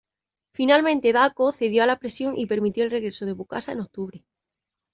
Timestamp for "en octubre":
3.71-4.25